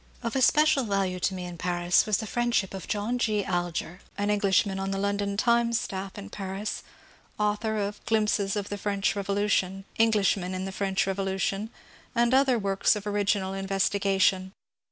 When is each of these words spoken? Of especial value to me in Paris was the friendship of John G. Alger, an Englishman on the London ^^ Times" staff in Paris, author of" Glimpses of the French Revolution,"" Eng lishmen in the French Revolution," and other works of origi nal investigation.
Of 0.23 0.35
especial 0.35 0.85
value 0.85 1.19
to 1.19 1.35
me 1.35 1.45
in 1.45 1.59
Paris 1.59 2.07
was 2.07 2.17
the 2.17 2.25
friendship 2.25 2.73
of 2.73 2.87
John 2.87 3.19
G. 3.19 3.45
Alger, 3.45 3.99
an 4.17 4.31
Englishman 4.31 4.79
on 4.79 4.89
the 4.89 4.97
London 4.97 5.33
^^ 5.35 5.37
Times" 5.37 5.79
staff 5.79 6.17
in 6.17 6.31
Paris, 6.31 6.81
author 7.37 7.77
of" 7.77 8.03
Glimpses 8.07 8.55
of 8.55 8.69
the 8.69 8.79
French 8.79 9.15
Revolution,"" 9.15 9.85
Eng 9.99 10.13
lishmen 10.13 10.55
in 10.55 10.65
the 10.65 10.71
French 10.71 11.05
Revolution," 11.05 11.69
and 12.15 12.33
other 12.33 12.57
works 12.57 12.95
of 12.95 13.03
origi 13.03 13.39
nal 13.41 13.53
investigation. 13.53 14.53